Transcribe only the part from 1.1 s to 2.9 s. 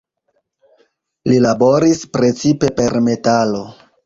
Li laboris precipe